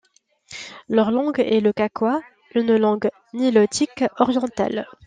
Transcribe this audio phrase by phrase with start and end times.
[0.89, 2.23] Leur langue est le kakwa,
[2.55, 4.87] une langue nilotique orientale.